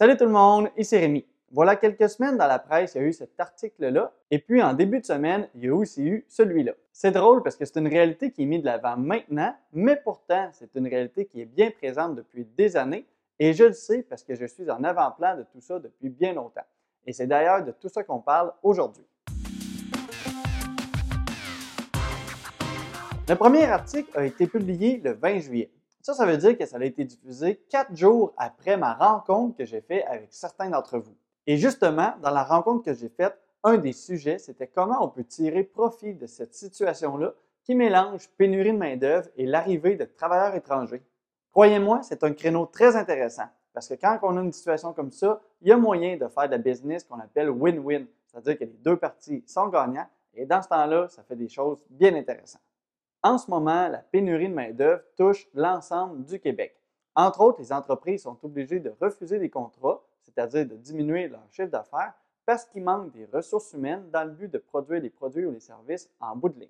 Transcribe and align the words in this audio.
Salut 0.00 0.16
tout 0.16 0.24
le 0.24 0.30
monde, 0.30 0.70
ici 0.78 0.96
Rémi. 0.96 1.26
Voilà 1.52 1.76
quelques 1.76 2.08
semaines 2.08 2.38
dans 2.38 2.46
la 2.46 2.58
presse, 2.58 2.94
il 2.94 3.02
y 3.02 3.04
a 3.04 3.06
eu 3.06 3.12
cet 3.12 3.38
article-là, 3.38 4.10
et 4.30 4.38
puis 4.38 4.62
en 4.62 4.72
début 4.72 5.00
de 5.00 5.04
semaine, 5.04 5.46
il 5.54 5.64
y 5.64 5.68
a 5.68 5.74
aussi 5.74 6.02
eu 6.02 6.24
celui-là. 6.26 6.72
C'est 6.90 7.10
drôle 7.10 7.42
parce 7.42 7.54
que 7.54 7.66
c'est 7.66 7.78
une 7.78 7.86
réalité 7.86 8.32
qui 8.32 8.44
est 8.44 8.46
mise 8.46 8.62
de 8.62 8.64
l'avant 8.64 8.96
maintenant, 8.96 9.54
mais 9.74 9.96
pourtant, 9.96 10.48
c'est 10.54 10.74
une 10.74 10.88
réalité 10.88 11.26
qui 11.26 11.42
est 11.42 11.44
bien 11.44 11.70
présente 11.70 12.14
depuis 12.14 12.46
des 12.56 12.78
années, 12.78 13.04
et 13.38 13.52
je 13.52 13.64
le 13.64 13.74
sais 13.74 14.02
parce 14.02 14.24
que 14.24 14.34
je 14.34 14.46
suis 14.46 14.70
en 14.70 14.82
avant-plan 14.84 15.36
de 15.36 15.42
tout 15.42 15.60
ça 15.60 15.78
depuis 15.78 16.08
bien 16.08 16.32
longtemps. 16.32 16.64
Et 17.06 17.12
c'est 17.12 17.26
d'ailleurs 17.26 17.62
de 17.62 17.72
tout 17.72 17.90
ça 17.90 18.02
qu'on 18.02 18.20
parle 18.20 18.54
aujourd'hui. 18.62 19.04
Le 23.28 23.34
premier 23.34 23.64
article 23.64 24.18
a 24.18 24.24
été 24.24 24.46
publié 24.46 24.98
le 25.04 25.12
20 25.12 25.40
juillet. 25.40 25.70
Ça, 26.02 26.14
ça 26.14 26.24
veut 26.24 26.38
dire 26.38 26.56
que 26.56 26.64
ça 26.64 26.78
a 26.78 26.84
été 26.84 27.04
diffusé 27.04 27.56
quatre 27.68 27.94
jours 27.94 28.32
après 28.36 28.76
ma 28.76 28.94
rencontre 28.94 29.56
que 29.56 29.64
j'ai 29.66 29.82
faite 29.82 30.04
avec 30.08 30.28
certains 30.30 30.70
d'entre 30.70 30.98
vous. 30.98 31.14
Et 31.46 31.56
justement, 31.56 32.14
dans 32.22 32.30
la 32.30 32.42
rencontre 32.42 32.84
que 32.84 32.94
j'ai 32.94 33.08
faite, 33.10 33.36
un 33.62 33.76
des 33.76 33.92
sujets, 33.92 34.38
c'était 34.38 34.66
comment 34.66 35.04
on 35.04 35.08
peut 35.08 35.24
tirer 35.24 35.62
profit 35.62 36.14
de 36.14 36.26
cette 36.26 36.54
situation-là 36.54 37.34
qui 37.64 37.74
mélange 37.74 38.28
pénurie 38.38 38.72
de 38.72 38.78
main-d'œuvre 38.78 39.28
et 39.36 39.44
l'arrivée 39.44 39.96
de 39.96 40.04
travailleurs 40.04 40.54
étrangers. 40.54 41.02
Croyez-moi, 41.52 42.00
c'est 42.02 42.24
un 42.24 42.32
créneau 42.32 42.64
très 42.64 42.96
intéressant 42.96 43.48
parce 43.74 43.88
que 43.88 43.94
quand 43.94 44.18
on 44.22 44.36
a 44.36 44.40
une 44.40 44.52
situation 44.52 44.92
comme 44.94 45.10
ça, 45.10 45.40
il 45.60 45.68
y 45.68 45.72
a 45.72 45.76
moyen 45.76 46.16
de 46.16 46.26
faire 46.28 46.46
de 46.46 46.52
la 46.52 46.58
business 46.58 47.04
qu'on 47.04 47.20
appelle 47.20 47.50
win-win, 47.50 48.06
c'est-à-dire 48.26 48.58
que 48.58 48.64
les 48.64 48.78
deux 48.82 48.96
parties 48.96 49.44
sont 49.46 49.68
gagnants 49.68 50.06
et 50.34 50.46
dans 50.46 50.62
ce 50.62 50.68
temps-là, 50.68 51.08
ça 51.08 51.22
fait 51.22 51.36
des 51.36 51.48
choses 51.48 51.78
bien 51.90 52.14
intéressantes. 52.14 52.62
En 53.22 53.36
ce 53.36 53.50
moment, 53.50 53.88
la 53.88 53.98
pénurie 53.98 54.48
de 54.48 54.54
main-d'œuvre 54.54 55.02
touche 55.14 55.46
l'ensemble 55.52 56.24
du 56.24 56.40
Québec. 56.40 56.74
Entre 57.14 57.42
autres, 57.42 57.60
les 57.60 57.70
entreprises 57.70 58.22
sont 58.22 58.38
obligées 58.42 58.80
de 58.80 58.94
refuser 58.98 59.38
des 59.38 59.50
contrats, 59.50 60.02
c'est-à-dire 60.22 60.66
de 60.66 60.76
diminuer 60.76 61.28
leur 61.28 61.44
chiffre 61.50 61.68
d'affaires, 61.68 62.14
parce 62.46 62.64
qu'il 62.64 62.82
manque 62.82 63.12
des 63.12 63.26
ressources 63.26 63.74
humaines 63.74 64.08
dans 64.10 64.24
le 64.24 64.30
but 64.30 64.50
de 64.50 64.56
produire 64.56 65.02
les 65.02 65.10
produits 65.10 65.44
ou 65.44 65.50
les 65.50 65.60
services 65.60 66.08
en 66.18 66.34
bout 66.34 66.48
de 66.48 66.60
ligne. 66.60 66.68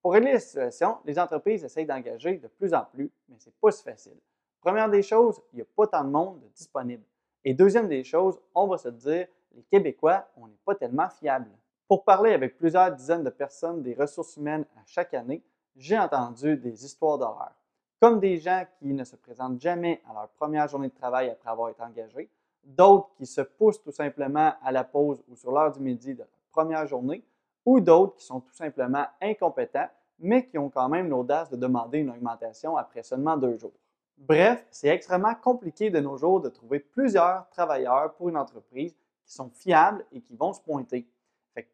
Pour 0.00 0.12
régler 0.12 0.34
la 0.34 0.38
situation, 0.38 0.98
les 1.04 1.18
entreprises 1.18 1.64
essayent 1.64 1.84
d'engager 1.84 2.36
de 2.36 2.46
plus 2.46 2.72
en 2.74 2.84
plus, 2.84 3.10
mais 3.28 3.36
ce 3.40 3.48
n'est 3.48 3.54
pas 3.60 3.72
si 3.72 3.82
facile. 3.82 4.16
Première 4.60 4.88
des 4.88 5.02
choses, 5.02 5.40
il 5.52 5.56
n'y 5.56 5.62
a 5.62 5.66
pas 5.76 5.88
tant 5.88 6.04
de 6.04 6.10
monde 6.10 6.40
disponible. 6.54 7.02
Et 7.44 7.54
deuxième 7.54 7.88
des 7.88 8.04
choses, 8.04 8.38
on 8.54 8.68
va 8.68 8.78
se 8.78 8.88
dire, 8.88 9.26
les 9.52 9.62
Québécois, 9.64 10.28
on 10.36 10.46
n'est 10.46 10.58
pas 10.64 10.76
tellement 10.76 11.08
fiables. 11.08 11.50
Pour 11.88 12.04
parler 12.04 12.32
avec 12.32 12.56
plusieurs 12.56 12.92
dizaines 12.92 13.24
de 13.24 13.30
personnes 13.30 13.82
des 13.82 13.94
ressources 13.94 14.36
humaines 14.36 14.64
à 14.76 14.82
chaque 14.86 15.14
année, 15.14 15.42
j'ai 15.78 15.98
entendu 15.98 16.56
des 16.56 16.84
histoires 16.84 17.18
d'horreur, 17.18 17.52
comme 18.00 18.20
des 18.20 18.38
gens 18.38 18.64
qui 18.78 18.92
ne 18.92 19.04
se 19.04 19.16
présentent 19.16 19.60
jamais 19.60 20.02
à 20.08 20.12
leur 20.12 20.28
première 20.30 20.68
journée 20.68 20.88
de 20.88 20.94
travail 20.94 21.30
après 21.30 21.48
avoir 21.48 21.70
été 21.70 21.82
engagés, 21.82 22.28
d'autres 22.64 23.08
qui 23.16 23.26
se 23.26 23.40
poussent 23.40 23.82
tout 23.82 23.92
simplement 23.92 24.52
à 24.62 24.72
la 24.72 24.84
pause 24.84 25.22
ou 25.28 25.36
sur 25.36 25.52
l'heure 25.52 25.72
du 25.72 25.80
midi 25.80 26.14
de 26.14 26.18
leur 26.18 26.28
première 26.50 26.86
journée, 26.86 27.24
ou 27.64 27.80
d'autres 27.80 28.16
qui 28.16 28.24
sont 28.24 28.40
tout 28.40 28.54
simplement 28.54 29.06
incompétents, 29.22 29.88
mais 30.18 30.46
qui 30.46 30.58
ont 30.58 30.68
quand 30.68 30.88
même 30.88 31.08
l'audace 31.08 31.48
de 31.48 31.56
demander 31.56 31.98
une 31.98 32.10
augmentation 32.10 32.76
après 32.76 33.02
seulement 33.02 33.36
deux 33.36 33.56
jours. 33.56 33.78
Bref, 34.16 34.66
c'est 34.70 34.88
extrêmement 34.88 35.34
compliqué 35.36 35.90
de 35.90 36.00
nos 36.00 36.16
jours 36.16 36.40
de 36.40 36.48
trouver 36.48 36.80
plusieurs 36.80 37.48
travailleurs 37.50 38.14
pour 38.14 38.28
une 38.28 38.36
entreprise 38.36 38.96
qui 39.24 39.32
sont 39.32 39.50
fiables 39.50 40.04
et 40.10 40.20
qui 40.20 40.34
vont 40.34 40.52
se 40.52 40.60
pointer 40.60 41.06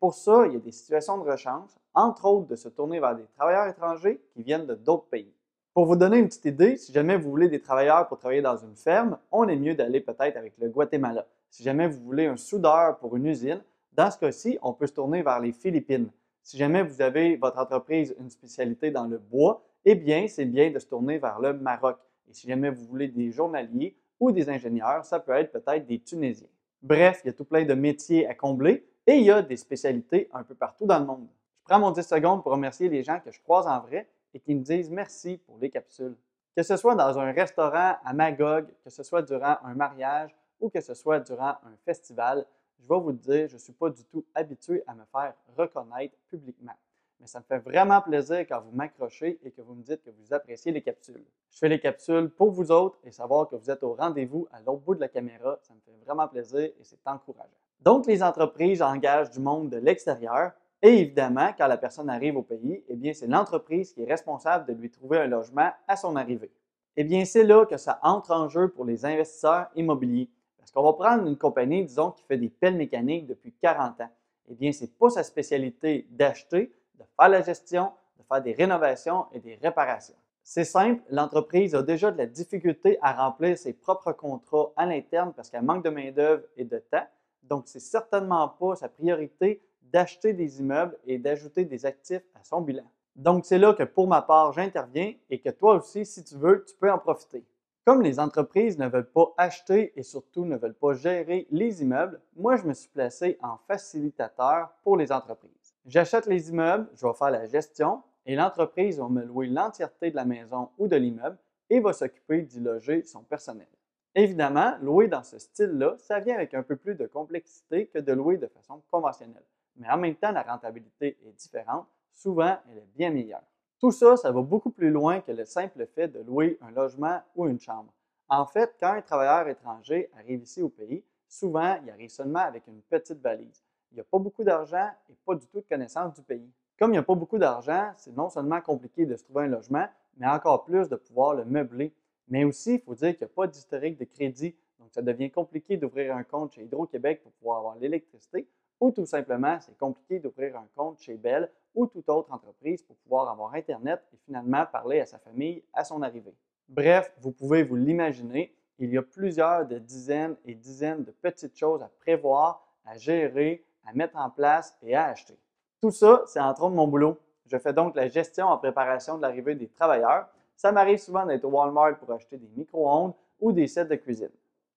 pour 0.00 0.14
ça, 0.14 0.47
il 0.47 0.55
y 0.55 0.56
a 0.56 0.60
des 0.60 0.72
situations 0.72 1.19
de 1.19 1.28
rechange, 1.30 1.70
entre 1.95 2.27
autres 2.27 2.48
de 2.48 2.56
se 2.56 2.69
tourner 2.69 3.00
vers 3.00 3.17
des 3.17 3.27
travailleurs 3.37 3.69
étrangers 3.69 4.20
qui 4.34 4.42
viennent 4.42 4.67
de 4.67 4.75
d'autres 4.75 5.06
pays. 5.06 5.33
Pour 5.73 5.87
vous 5.87 5.97
donner 5.97 6.19
une 6.19 6.28
petite 6.28 6.45
idée, 6.45 6.77
si 6.77 6.92
jamais 6.92 7.17
vous 7.17 7.31
voulez 7.31 7.48
des 7.48 7.61
travailleurs 7.61 8.06
pour 8.06 8.19
travailler 8.19 8.42
dans 8.42 8.56
une 8.56 8.77
ferme, 8.77 9.19
on 9.33 9.48
est 9.48 9.56
mieux 9.56 9.75
d'aller 9.75 10.00
peut-être 10.00 10.37
avec 10.37 10.55
le 10.59 10.69
Guatemala. 10.69 11.27
Si 11.50 11.62
jamais 11.62 11.89
vous 11.89 12.00
voulez 12.00 12.27
un 12.27 12.37
soudeur 12.37 12.98
pour 12.98 13.17
une 13.17 13.27
usine, 13.27 13.61
dans 13.92 14.11
ce 14.11 14.19
cas-ci, 14.19 14.59
on 14.62 14.72
peut 14.72 14.87
se 14.87 14.92
tourner 14.92 15.22
vers 15.22 15.41
les 15.41 15.53
Philippines. 15.53 16.11
Si 16.42 16.56
jamais 16.56 16.83
vous 16.83 17.00
avez 17.00 17.37
votre 17.37 17.59
entreprise 17.59 18.15
une 18.20 18.31
spécialité 18.31 18.91
dans 18.91 19.06
le 19.06 19.19
bois, 19.19 19.65
eh 19.84 19.94
bien, 19.94 20.26
c'est 20.28 20.44
bien 20.44 20.71
de 20.71 20.78
se 20.78 20.87
tourner 20.87 21.19
vers 21.19 21.38
le 21.41 21.53
Maroc. 21.55 21.97
Et 22.28 22.34
si 22.34 22.47
jamais 22.47 22.71
vous 22.71 22.84
voulez 22.84 23.09
des 23.09 23.31
journaliers 23.31 23.97
ou 24.21 24.31
des 24.31 24.49
ingénieurs, 24.49 25.05
ça 25.05 25.21
peut 25.21 25.32
être 25.32 25.53
peut-être 25.53 25.87
des 25.87 25.99
Tunisiens. 26.00 26.49
Bref, 26.82 27.21
il 27.25 27.28
y 27.28 27.31
a 27.31 27.32
tout 27.32 27.44
plein 27.44 27.65
de 27.65 27.75
métiers 27.75 28.26
à 28.26 28.34
combler 28.34 28.87
et 29.06 29.15
il 29.15 29.25
y 29.25 29.31
a 29.31 29.43
des 29.43 29.56
spécialités 29.56 30.28
un 30.32 30.43
peu 30.43 30.55
partout 30.55 30.87
dans 30.87 30.99
le 30.99 31.06
monde. 31.06 31.26
Prends 31.64 31.78
mon 31.78 31.91
10 31.91 32.02
secondes 32.02 32.42
pour 32.42 32.52
remercier 32.52 32.91
les 32.91 33.02
gens 33.02 33.20
que 33.20 33.30
je 33.30 33.41
croise 33.41 33.66
en 33.66 33.80
vrai 33.80 34.06
et 34.34 34.41
qui 34.41 34.54
me 34.54 34.62
disent 34.62 34.91
merci 34.91 35.38
pour 35.38 35.56
les 35.58 35.70
capsules. 35.70 36.14
Que 36.54 36.62
ce 36.62 36.76
soit 36.76 36.94
dans 36.94 37.19
un 37.19 37.32
restaurant 37.32 37.97
à 38.04 38.12
Magog, 38.12 38.66
que 38.84 38.91
ce 38.91 39.02
soit 39.02 39.22
durant 39.22 39.56
un 39.64 39.75
mariage 39.75 40.36
ou 40.60 40.69
que 40.69 40.82
ce 40.82 40.92
soit 40.92 41.20
durant 41.20 41.56
un 41.64 41.76
festival, 41.86 42.44
je 42.78 42.86
vais 42.86 43.00
vous 43.00 43.12
dire, 43.12 43.48
je 43.48 43.54
ne 43.54 43.58
suis 43.58 43.72
pas 43.72 43.88
du 43.88 44.04
tout 44.04 44.25
habitué 44.34 44.84
à 44.86 44.94
me 44.94 45.04
faire 45.10 45.32
reconnaître 45.56 46.14
publiquement. 46.28 46.75
Mais 47.19 47.26
ça 47.26 47.38
me 47.38 47.44
fait 47.44 47.58
vraiment 47.58 48.02
plaisir 48.02 48.41
quand 48.41 48.60
vous 48.60 48.76
m'accrochez 48.76 49.38
et 49.42 49.50
que 49.50 49.62
vous 49.62 49.75
me 49.75 49.82
dites 49.82 50.02
que 50.02 50.10
vous 50.10 50.34
appréciez 50.34 50.70
les 50.70 50.82
capsules. 50.82 51.25
Je 51.50 51.58
fais 51.58 51.69
les 51.70 51.81
capsules 51.81 52.28
pour 52.28 52.50
vous 52.50 52.70
autres 52.70 52.98
et 53.04 53.10
savoir 53.10 53.48
que 53.48 53.56
vous 53.56 53.70
êtes 53.70 53.82
au 53.82 53.94
rendez-vous 53.94 54.46
à 54.52 54.60
l'autre 54.60 54.82
bout 54.82 54.94
de 54.94 55.00
la 55.00 55.08
caméra, 55.08 55.58
ça 55.62 55.72
me 55.72 55.81
fait 55.81 55.96
vraiment 56.04 56.28
plaisir 56.28 56.60
et 56.60 56.82
c'est 56.82 56.98
encourageant. 57.06 57.48
Donc, 57.81 58.06
les 58.06 58.22
entreprises 58.22 58.82
engagent 58.82 59.31
du 59.31 59.41
monde 59.41 59.70
de 59.70 59.78
l'extérieur 59.78 60.52
et 60.87 61.00
évidemment, 61.00 61.50
quand 61.56 61.67
la 61.67 61.78
personne 61.78 62.11
arrive 62.11 62.37
au 62.37 62.43
pays, 62.43 62.84
eh 62.89 62.95
bien, 62.95 63.15
c'est 63.15 63.27
l'entreprise 63.27 63.95
qui 63.95 64.03
est 64.03 64.06
responsable 64.06 64.67
de 64.67 64.78
lui 64.78 64.91
trouver 64.91 65.17
un 65.17 65.27
logement 65.27 65.71
à 65.89 65.97
son 65.97 66.15
arrivée. 66.15 66.53
Eh 66.95 67.05
bien, 67.05 67.25
c'est 67.25 67.43
là 67.43 67.65
que 67.65 67.78
ça 67.78 67.99
entre 68.03 68.33
en 68.33 68.50
jeu 68.50 68.69
pour 68.69 68.84
les 68.84 69.06
investisseurs 69.06 69.69
immobiliers. 69.77 70.28
Parce 70.59 70.71
qu'on 70.71 70.83
va 70.83 70.93
prendre 70.93 71.27
une 71.27 71.39
compagnie, 71.39 71.87
disons, 71.87 72.11
qui 72.11 72.23
fait 72.25 72.37
des 72.37 72.50
pelles 72.50 72.77
mécaniques 72.77 73.27
depuis 73.27 73.55
40 73.62 74.03
ans. 74.03 74.11
Eh 74.50 74.55
bien, 74.55 74.73
ce 74.73 74.83
n'est 74.83 74.91
pas 74.91 75.09
sa 75.09 75.23
spécialité 75.23 76.06
d'acheter, 76.11 76.71
de 76.99 77.05
faire 77.19 77.31
la 77.31 77.41
gestion, 77.41 77.91
de 78.19 78.23
faire 78.23 78.43
des 78.43 78.53
rénovations 78.53 79.25
et 79.33 79.41
des 79.41 79.55
réparations. 79.55 80.17
C'est 80.43 80.65
simple, 80.65 81.03
l'entreprise 81.09 81.75
a 81.75 81.83
déjà 81.83 82.11
de 82.11 82.19
la 82.19 82.27
difficulté 82.27 82.99
à 83.00 83.15
remplir 83.15 83.56
ses 83.56 83.73
propres 83.73 84.12
contrats 84.12 84.71
à 84.77 84.84
l'interne 84.84 85.33
parce 85.34 85.49
qu'elle 85.49 85.62
manque 85.62 85.83
de 85.83 85.89
main-d'œuvre 85.89 86.43
et 86.59 86.65
de 86.65 86.77
temps. 86.77 87.06
Donc, 87.43 87.62
c'est 87.69 87.81
certainement 87.81 88.47
pas 88.49 88.77
sa 88.77 88.91
priorité 88.91 89.62
d'acheter 89.94 90.32
des 90.32 90.59
immeubles 90.59 90.99
et 91.06 91.19
d'ajouter 91.19 91.65
des 91.65 91.87
actifs 91.87 92.25
à 92.34 92.43
son 92.43 92.60
bilan. 92.60 92.82
Donc, 93.15 93.47
c'est 93.47 93.59
là 93.59 93.75
que 93.75 93.84
pour 93.84 94.09
ma 94.09 94.22
part, 94.22 94.53
j'interviens 94.53 95.15
et 95.31 95.38
que 95.38 95.50
toi 95.50 95.77
aussi, 95.77 96.05
si 96.05 96.25
tu 96.25 96.34
veux, 96.34 96.65
tu 96.65 96.75
peux 96.75 96.91
en 96.91 96.99
profiter. 96.99 97.44
Comme 97.84 98.03
les 98.03 98.19
entreprises 98.19 98.77
ne 98.77 98.88
veulent 98.88 99.12
pas 99.12 99.32
acheter 99.37 99.93
et 99.94 100.03
surtout 100.03 100.47
ne 100.47 100.56
veulent 100.56 100.75
pas 100.75 100.94
gérer 100.94 101.47
les 101.53 101.81
immeubles, 101.81 102.21
moi, 102.34 102.56
je 102.56 102.65
me 102.65 102.75
suis 102.75 102.88
placé 102.88 103.38
en 103.41 103.56
facilitateur 103.69 104.71
pour 104.82 104.97
les 104.97 105.12
entreprises. 105.12 105.77
J'achète 105.87 106.26
les 106.26 106.50
immeubles, 106.50 106.88
je 106.97 107.06
vais 107.06 107.15
faire 107.15 107.31
la 107.31 107.47
gestion 107.47 108.03
et 108.26 108.34
l'entreprise 108.34 108.99
va 108.99 109.09
me 109.09 109.22
louer 109.22 109.47
l'entièreté 109.47 110.11
de 110.11 110.16
la 110.16 110.25
maison 110.25 110.71
ou 110.76 110.88
de 110.88 110.97
l'immeuble 110.97 111.38
et 111.71 111.78
va 111.78 111.93
s'occuper 111.93 112.43
d'y 112.43 112.59
loger 112.59 113.05
son 113.05 113.22
personnel. 113.22 113.69
Évidemment, 114.16 114.75
louer 114.82 115.06
dans 115.06 115.22
ce 115.22 115.38
style-là, 115.38 115.94
ça 115.99 116.19
vient 116.19 116.34
avec 116.34 116.53
un 116.53 116.65
peu 116.65 116.75
plus 116.75 116.97
de 116.97 117.06
complexité 117.06 117.87
que 117.87 118.00
de 118.00 118.12
louer 118.12 118.38
de 118.38 118.49
façon 118.49 118.82
conventionnelle. 118.91 119.44
Mais 119.77 119.89
en 119.89 119.97
même 119.97 120.15
temps, 120.15 120.33
la 120.33 120.43
rentabilité 120.43 121.19
est 121.27 121.33
différente. 121.33 121.87
Souvent, 122.12 122.57
elle 122.71 122.79
est 122.79 122.97
bien 122.97 123.11
meilleure. 123.11 123.43
Tout 123.81 123.91
ça, 123.91 124.17
ça 124.17 124.31
va 124.31 124.41
beaucoup 124.41 124.71
plus 124.71 124.91
loin 124.91 125.21
que 125.21 125.33
le 125.33 125.45
simple 125.45 125.87
fait 125.87 126.09
de 126.09 126.21
louer 126.21 126.59
un 126.62 126.71
logement 126.71 127.21
ou 127.35 127.47
une 127.47 127.61
chambre. 127.61 127.93
En 128.29 128.47
fait, 128.47 128.75
quand 128.81 128.93
un 128.93 129.03
travailleur 129.03 129.49
étranger 129.49 130.11
arrive 130.17 130.43
ici 130.43 130.62
au 130.62 130.69
pays, 130.69 131.05
souvent, 131.29 131.79
il 131.85 131.91
arrive 131.91 132.11
seulement 132.11 132.41
avec 132.41 132.67
une 132.67 132.81
petite 132.83 133.21
valise. 133.21 133.62
Il 133.91 133.97
n'y 133.97 134.01
a 134.01 134.05
pas 134.05 134.19
beaucoup 134.19 134.45
d'argent 134.45 134.89
et 135.11 135.15
pas 135.27 135.35
du 135.35 135.47
tout 135.47 135.61
de 135.61 135.67
connaissance 135.69 136.15
du 136.15 136.23
pays. 136.23 136.51
Comme 136.79 136.91
il 136.91 136.95
n'y 136.95 136.99
a 136.99 137.03
pas 137.03 137.15
beaucoup 137.15 137.39
d'argent, 137.39 137.93
c'est 137.97 138.17
non 138.17 138.29
seulement 138.31 138.61
compliqué 138.61 139.06
de 139.06 139.17
se 139.17 139.25
trouver 139.25 139.45
un 139.45 139.49
logement, 139.49 139.87
mais 140.17 140.27
encore 140.27 140.65
plus 140.65 140.89
de 140.89 140.97
pouvoir 140.97 141.35
le 141.35 141.45
meubler 141.45 141.93
mais 142.29 142.45
aussi, 142.45 142.75
il 142.75 142.81
faut 142.81 142.95
dire 142.95 143.11
qu'il 143.17 143.27
n'y 143.27 143.33
a 143.33 143.35
pas 143.35 143.47
d'historique 143.47 143.99
de 143.99 144.05
crédit. 144.05 144.55
Donc, 144.79 144.89
ça 144.93 145.03
devient 145.03 145.31
compliqué 145.31 145.77
d'ouvrir 145.77 146.17
un 146.17 146.25
compte 146.25 146.53
chez 146.53 146.62
Hydro-Québec 146.62 147.23
pour 147.23 147.32
pouvoir 147.32 147.59
avoir 147.59 147.77
l'électricité 147.77 148.49
ou 148.84 148.90
tout 148.90 149.06
simplement, 149.06 149.58
c'est 149.60 149.76
compliqué 149.78 150.19
d'ouvrir 150.19 150.56
un 150.56 150.66
compte 150.76 150.98
chez 151.00 151.14
Bell 151.14 151.50
ou 151.75 151.86
toute 151.86 152.08
autre 152.08 152.32
entreprise 152.32 152.82
pour 152.82 152.96
pouvoir 152.96 153.31
avoir 153.31 153.54
Internet 153.54 154.02
et 154.12 154.16
finalement 154.25 154.64
parler 154.70 155.00
à 155.00 155.06
sa 155.06 155.19
famille 155.19 155.62
à 155.72 155.84
son 155.84 156.02
arrivée. 156.02 156.34
Bref, 156.69 157.12
vous 157.20 157.32
pouvez 157.32 157.62
vous 157.62 157.76
l'imaginer, 157.76 158.54
il 158.78 158.92
y 158.92 158.98
a 158.98 159.02
plusieurs 159.02 159.66
de 159.66 159.78
dizaines 159.78 160.36
et 160.44 160.54
dizaines 160.54 161.04
de 161.04 161.10
petites 161.10 161.56
choses 161.56 161.82
à 161.82 161.90
prévoir, 162.00 162.66
à 162.84 162.96
gérer, 162.96 163.64
à 163.86 163.92
mettre 163.92 164.16
en 164.16 164.31
place 164.31 164.76
et 164.82 164.94
à 164.94 165.06
acheter. 165.06 165.38
Tout 165.81 165.90
ça, 165.90 166.22
c'est 166.26 166.40
entre 166.40 166.64
autres 166.64 166.75
mon 166.75 166.86
boulot. 166.86 167.19
Je 167.46 167.58
fais 167.58 167.72
donc 167.72 167.94
la 167.94 168.08
gestion 168.08 168.46
en 168.46 168.58
préparation 168.58 169.16
de 169.16 169.22
l'arrivée 169.22 169.54
des 169.54 169.69
travailleurs 169.69 170.28
ça 170.56 170.72
m'arrive 170.72 170.98
souvent 170.98 171.26
d'être 171.26 171.44
au 171.44 171.48
Walmart 171.48 171.98
pour 171.98 172.12
acheter 172.12 172.36
des 172.36 172.48
micro-ondes 172.56 173.12
ou 173.40 173.52
des 173.52 173.66
sets 173.66 173.86
de 173.86 173.96
cuisine. 173.96 174.31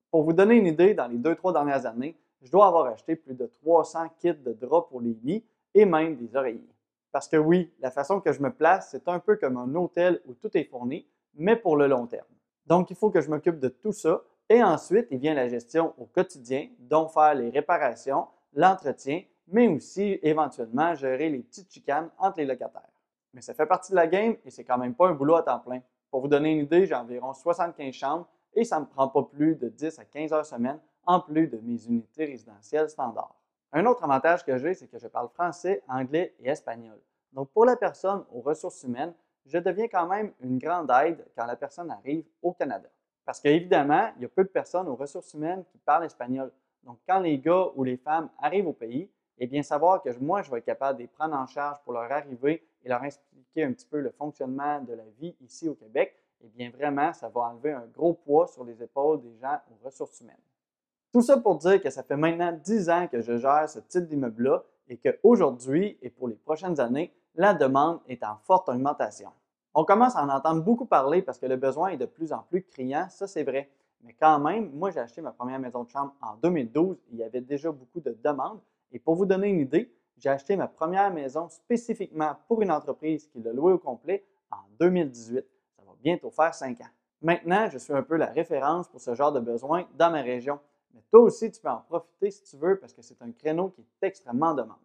Pour 0.09 0.24
vous 0.24 0.33
donner 0.33 0.56
une 0.56 0.65
idée, 0.65 0.94
dans 0.94 1.07
les 1.07 1.18
deux, 1.18 1.36
trois 1.36 1.54
dernières 1.54 1.86
années, 1.86 2.15
je 2.42 2.51
dois 2.51 2.68
avoir 2.68 2.86
acheté 2.88 3.16
plus 3.16 3.34
de 3.34 3.45
300 3.45 4.10
kits 4.19 4.34
de 4.34 4.54
draps 4.54 4.89
pour 4.89 5.01
les 5.01 5.18
lits 5.24 5.45
et 5.74 5.86
même 5.86 6.16
des 6.16 6.36
oreillers. 6.36 6.69
Parce 7.12 7.28
que 7.28 7.38
oui, 7.38 7.74
la 7.80 7.92
façon 7.92 8.19
que 8.22 8.31
je 8.31 8.42
me 8.42 8.51
place, 8.51 8.89
c'est 8.92 9.07
un 9.07 9.19
peu 9.19 9.38
comme 9.38 9.57
un 9.57 9.74
hôtel 9.75 10.22
où 10.25 10.34
tout 10.34 10.56
est 10.56 10.66
fourni, 10.66 11.07
mais 11.36 11.56
pour 11.56 11.78
le 11.78 11.88
long 11.88 12.06
terme. 12.06 12.28
Donc, 12.66 12.89
il 12.89 12.95
faut 12.95 13.10
que 13.10 13.22
je 13.22 13.30
m'occupe 13.30 13.60
de 13.60 13.69
tout 13.69 13.94
ça 13.94 14.22
Et 14.50 14.63
ensuite, 14.63 15.07
il 15.12 15.18
vient 15.18 15.34
la 15.34 15.50
gestion 15.50 15.94
au 15.98 16.06
quotidien, 16.06 16.69
dont 16.80 17.07
faire 17.07 17.36
les 17.36 17.50
réparations, 17.50 18.28
l'entretien, 18.54 19.24
mais 19.48 19.68
aussi 19.68 20.19
éventuellement 20.22 20.95
gérer 20.95 21.30
les 21.30 21.40
petites 21.40 21.72
chicanes 21.72 22.10
entre 22.18 22.40
les 22.40 22.45
locataires. 22.45 22.90
Mais 23.33 23.42
ça 23.42 23.54
fait 23.54 23.66
partie 23.66 23.92
de 23.92 23.98
la 23.98 24.07
game 24.07 24.36
et 24.45 24.50
c'est 24.50 24.63
quand 24.63 24.78
même 24.78 24.95
pas 24.95 25.07
un 25.07 25.13
boulot 25.13 25.36
à 25.36 25.44
temps 25.44 25.60
plein. 25.60 25.81
Pour 26.10 26.22
vous 26.22 26.28
donner 26.28 26.51
une 26.51 26.66
idée, 26.66 26.86
j'ai 26.86 26.95
environ 26.95 27.33
75 27.33 27.94
chambres 27.94 28.28
et 28.54 28.63
ça 28.63 28.78
ne 28.78 28.86
me 28.86 28.90
prend 28.90 29.07
pas 29.07 29.24
plus 29.24 29.56
de 29.56 29.69
10 29.69 30.00
à 30.00 30.06
15 30.06 30.33
heures 30.33 30.45
semaine 30.45 30.80
en 31.07 31.21
plus 31.21 31.48
de 31.48 31.57
mes 31.57 31.83
unités 31.86 32.25
résidentielles 32.25 32.89
standards. 32.89 33.36
Un 33.71 33.86
autre 33.86 34.04
avantage 34.04 34.45
que 34.45 34.57
j'ai, 34.57 34.74
c'est 34.74 34.88
que 34.88 35.00
je 35.00 35.07
parle 35.07 35.30
français, 35.30 35.81
anglais 35.88 36.36
et 36.39 36.50
espagnol. 36.50 37.00
Donc 37.33 37.50
pour 37.50 37.65
la 37.65 37.75
personne 37.75 38.24
aux 38.31 38.42
ressources 38.42 38.83
humaines, 38.83 39.13
je 39.45 39.57
deviens 39.57 39.88
quand 39.88 40.07
même 40.07 40.31
une 40.42 40.59
grande 40.59 40.92
aide 40.92 41.25
quand 41.36 41.45
la 41.45 41.56
personne 41.56 41.89
arrive 41.89 42.25
au 42.42 42.51
Canada. 42.54 42.89
Parce 43.25 43.39
qu'évidemment, 43.39 44.09
il 44.18 44.24
y 44.24 44.25
a 44.25 44.30
peu 44.30 44.44
de 44.44 44.50
personnes 44.50 44.88
aux 44.88 44.95
ressources 44.95 45.33
humaines 45.33 45.63
qui 45.71 45.77
parlent 45.80 46.06
espagnol. 46.06 46.51
Donc 46.83 47.00
quand 47.07 47.19
les 47.19 47.39
gars 47.39 47.68
ou 47.75 47.83
les 47.83 47.98
femmes 47.98 48.30
arrivent 48.39 48.68
au 48.68 48.74
pays, 48.74 49.09
eh 49.38 49.48
bien 49.48 49.63
savoir 49.63 50.01
que 50.01 50.09
moi, 50.19 50.42
je 50.42 50.51
vais 50.51 50.59
être 50.59 50.65
capable 50.65 50.98
de 50.98 51.04
les 51.04 51.07
prendre 51.07 51.36
en 51.36 51.45
charge 51.45 51.77
pour 51.83 51.94
leur 51.94 52.12
arriver 52.12 52.68
et 52.83 52.89
leur 52.89 53.04
expliquer 53.04 53.63
un 53.63 53.74
petit 53.74 53.86
peu 53.86 54.00
le 54.00 54.12
fonctionnement 54.12 54.81
de 54.81 54.94
la 54.94 55.04
vie 55.19 55.36
ici 55.42 55.69
au 55.69 55.75
Québec, 55.75 56.15
eh 56.42 56.48
bien 56.48 56.69
vraiment, 56.69 57.13
ça 57.13 57.30
va 57.30 57.42
enlever 57.42 57.71
un 57.71 57.86
gros 57.86 58.13
poids 58.13 58.48
sur 58.48 58.63
les 58.63 58.81
épaules 58.81 59.21
des 59.21 59.38
gens 59.38 59.59
aux 59.71 59.86
ressources 59.86 60.19
humaines. 60.21 60.36
Tout 61.12 61.21
ça 61.21 61.38
pour 61.38 61.56
dire 61.57 61.81
que 61.81 61.89
ça 61.89 62.04
fait 62.04 62.18
maintenant 62.18 62.51
10 62.51 62.89
ans 62.89 63.07
que 63.07 63.21
je 63.21 63.38
gère 63.38 63.69
ce 63.69 63.80
type 63.80 64.07
d'immeuble-là 64.07 64.63
et 64.89 64.98
qu'aujourd'hui 64.98 65.98
et 66.01 66.09
pour 66.09 66.27
les 66.27 66.36
prochaines 66.36 66.80
années, 66.80 67.13
la 67.36 67.54
demande 67.54 68.00
est 68.07 68.24
en 68.24 68.38
forte 68.44 68.69
augmentation. 68.69 69.30
On 69.74 69.86
commence 69.86 70.15
à 70.15 70.24
en 70.24 70.30
entendre 70.30 70.63
beaucoup 70.63 70.86
parler 70.86 71.21
parce 71.21 71.38
que 71.38 71.45
le 71.45 71.56
besoin 71.56 71.89
est 71.89 71.98
de 71.98 72.06
plus 72.06 72.33
en 72.33 72.39
plus 72.50 72.63
criant, 72.63 73.07
ça 73.09 73.27
c'est 73.27 73.44
vrai. 73.44 73.69
Mais 74.01 74.15
quand 74.19 74.39
même, 74.39 74.71
moi 74.74 74.92
j'ai 74.92 75.00
acheté 75.00 75.21
ma 75.21 75.31
première 75.31 75.59
maison 75.59 75.83
de 75.83 75.89
chambre 75.89 76.13
en 76.21 76.36
2012 76.38 76.98
il 77.12 77.18
y 77.18 77.24
avait 77.24 77.42
déjà 77.42 77.71
beaucoup 77.71 78.01
de 78.01 78.18
demandes. 78.24 78.59
Et 78.92 79.00
pour 79.00 79.15
vous 79.15 79.25
donner 79.25 79.48
une 79.48 79.59
idée, 79.59 79.92
j'ai 80.18 80.30
acheté 80.30 80.56
ma 80.56 80.68
première 80.68 81.13
maison 81.13 81.48
spécifiquement 81.50 82.36
pour 82.48 82.62
une 82.62 82.71
entreprise 82.71 83.27
qui 83.27 83.39
l'a 83.39 83.54
louée 83.54 83.74
au 83.74 83.77
complet 83.77 84.25
en 84.51 84.57
2018. 84.80 85.45
Ça 85.77 85.83
va 85.86 85.94
bientôt 86.01 86.31
faire 86.31 86.54
5 86.54 86.81
ans. 86.81 86.89
Maintenant, 87.21 87.69
je 87.69 87.77
suis 87.77 87.94
un 87.94 88.04
peu 88.04 88.15
la 88.15 88.27
référence 88.27 88.88
pour 88.88 89.01
ce 89.01 89.13
genre 89.13 89.31
de 89.31 89.39
besoin 89.39 89.86
dans 89.95 90.12
ma 90.12 90.21
région. 90.21 90.59
Mais 90.98 91.04
toi 91.12 91.20
aussi, 91.20 91.52
tu 91.52 91.62
peux 91.62 91.70
en 91.70 91.84
profiter 91.88 92.32
si 92.32 92.42
tu 92.42 92.58
veux 92.58 92.80
parce 92.80 92.92
que 92.92 93.04
c'est 93.04 93.22
un 93.22 93.32
créneau 93.32 93.70
qui 93.70 93.82
est 93.82 94.08
extrêmement 94.08 94.56
demandé. 94.56 94.82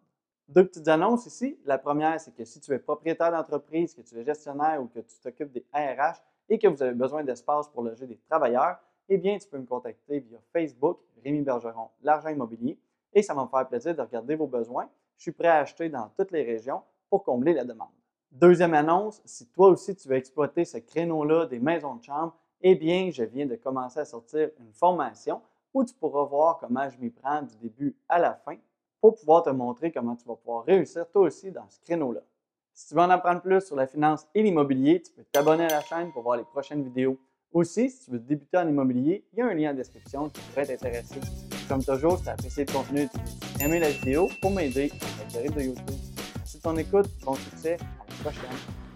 Deux 0.47 0.67
petites 0.67 0.87
annonces 0.87 1.25
ici. 1.25 1.57
La 1.65 1.79
première, 1.79 2.21
c'est 2.21 2.35
que 2.35 2.45
si 2.45 2.59
tu 2.59 2.71
es 2.71 2.77
propriétaire 2.77 3.31
d'entreprise, 3.31 3.95
que 3.95 4.01
tu 4.01 4.19
es 4.19 4.23
gestionnaire 4.23 4.79
ou 4.79 4.85
que 4.85 4.99
tu 4.99 5.15
t'occupes 5.23 5.51
des 5.51 5.65
RH 5.73 6.21
et 6.49 6.59
que 6.59 6.67
vous 6.67 6.83
avez 6.83 6.93
besoin 6.93 7.23
d'espace 7.23 7.67
pour 7.67 7.81
loger 7.81 8.05
des 8.05 8.19
travailleurs, 8.29 8.77
eh 9.09 9.17
bien, 9.17 9.39
tu 9.39 9.47
peux 9.47 9.57
me 9.57 9.65
contacter 9.65 10.19
via 10.19 10.37
Facebook, 10.51 10.99
Rémi 11.23 11.41
Bergeron, 11.41 11.89
l'argent 12.03 12.29
immobilier, 12.29 12.77
et 13.11 13.23
ça 13.23 13.33
va 13.33 13.43
me 13.43 13.49
faire 13.49 13.67
plaisir 13.67 13.95
de 13.95 14.01
regarder 14.01 14.35
vos 14.35 14.45
besoins. 14.45 14.87
Je 15.17 15.23
suis 15.23 15.31
prêt 15.31 15.47
à 15.47 15.61
acheter 15.61 15.89
dans 15.89 16.09
toutes 16.15 16.31
les 16.31 16.43
régions 16.43 16.83
pour 17.09 17.23
combler 17.23 17.53
la 17.53 17.63
demande. 17.63 17.89
Deuxième 18.31 18.75
annonce, 18.75 19.19
si 19.25 19.47
toi 19.47 19.69
aussi 19.69 19.95
tu 19.95 20.07
veux 20.07 20.15
exploiter 20.15 20.63
ce 20.63 20.77
créneau-là 20.77 21.47
des 21.47 21.59
maisons 21.59 21.95
de 21.95 22.03
chambre, 22.03 22.35
eh 22.61 22.75
bien, 22.75 23.09
je 23.11 23.23
viens 23.23 23.47
de 23.47 23.55
commencer 23.55 23.99
à 23.99 24.05
sortir 24.05 24.51
une 24.59 24.71
formation 24.73 25.41
où 25.73 25.83
tu 25.83 25.93
pourras 25.93 26.25
voir 26.25 26.57
comment 26.59 26.89
je 26.89 26.97
m'y 26.99 27.09
prends 27.09 27.41
du 27.41 27.55
début 27.57 27.95
à 28.07 28.19
la 28.19 28.33
fin 28.33 28.55
pour 29.01 29.15
pouvoir 29.15 29.43
te 29.43 29.49
montrer 29.49 29.91
comment 29.91 30.15
tu 30.15 30.25
vas 30.25 30.35
pouvoir 30.35 30.63
réussir 30.65 31.09
toi 31.11 31.23
aussi 31.23 31.51
dans 31.51 31.67
ce 31.69 31.79
créneau-là. 31.81 32.21
Si 32.73 32.87
tu 32.87 32.95
veux 32.95 33.01
en 33.01 33.09
apprendre 33.09 33.41
plus 33.41 33.61
sur 33.61 33.75
la 33.75 33.85
finance 33.85 34.25
et 34.33 34.41
l'immobilier, 34.41 35.01
tu 35.01 35.11
peux 35.11 35.23
t'abonner 35.31 35.65
à 35.65 35.69
la 35.69 35.81
chaîne 35.81 36.11
pour 36.11 36.23
voir 36.23 36.37
les 36.37 36.43
prochaines 36.43 36.83
vidéos. 36.83 37.19
Aussi, 37.51 37.89
si 37.89 38.05
tu 38.05 38.11
veux 38.11 38.19
débuter 38.19 38.57
en 38.57 38.67
immobilier, 38.67 39.25
il 39.31 39.39
y 39.39 39.41
a 39.41 39.45
un 39.45 39.53
lien 39.53 39.71
en 39.71 39.73
description 39.75 40.29
qui 40.29 40.41
pourrait 40.41 40.65
t'intéresser. 40.65 41.19
Comme 41.67 41.83
toujours, 41.83 42.17
si 42.17 42.23
tu 42.23 42.29
as 42.29 42.33
apprécié 42.33 42.65
le 42.65 42.73
contenu, 42.73 43.07
tu 43.09 43.19
peux 43.19 43.63
aimer 43.63 43.79
la 43.79 43.89
vidéo 43.89 44.27
pour 44.41 44.51
m'aider 44.51 44.91
à 45.01 45.33
l'algorithme 45.33 45.55
de 45.55 45.61
YouTube. 45.61 45.99
Merci 46.37 46.57
de 46.57 46.63
ton 46.63 46.77
écoute, 46.77 47.09
bon 47.23 47.35
succès, 47.35 47.73
à 47.73 48.07
la 48.07 48.31
prochaine. 48.31 48.92